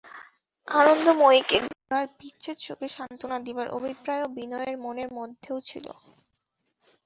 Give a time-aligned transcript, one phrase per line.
[0.67, 5.85] আনন্দময়ীকে গোরার বিচ্ছেদশোকে সান্ত্বনা দিবার অভিপ্রায়ও বিনয়ের মনের মধ্যে ছিল।